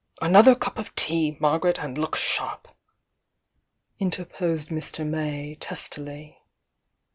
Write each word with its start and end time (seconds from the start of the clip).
Another 0.19 0.55
cup 0.55 0.79
of 0.79 0.95
tea, 0.95 1.37
Margaret, 1.39 1.77
and 1.77 1.95
look 1.95 2.15
sharp!" 2.15 2.67
mterposed 4.01 4.69
Mr. 4.69 5.07
May, 5.07 5.53
testily. 5.53 6.39